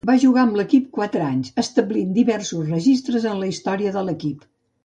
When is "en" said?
3.35-3.41